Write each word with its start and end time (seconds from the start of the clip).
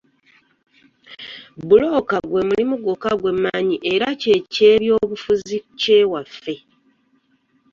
Bbulooka 1.61 2.15
gw'emulimu 2.29 2.75
gwokka 2.83 3.11
gwemmanyi 3.19 3.75
era 3.93 4.07
ky'ekyebyobufuzi 4.21 5.57
ky'ewaffe 5.79 6.53